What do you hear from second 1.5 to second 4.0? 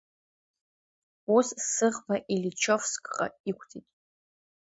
сыӷба Ильичовскҟа иқәҵит.